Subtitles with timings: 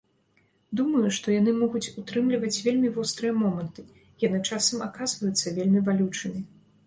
[0.79, 3.81] Думаю, што яны могуць утрымліваць вельмі вострыя моманты,
[4.25, 6.41] яны часам аказваюцца вельмі балючымі.